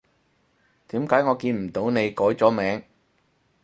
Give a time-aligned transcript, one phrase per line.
[0.87, 2.83] 點解我見唔到你改咗名？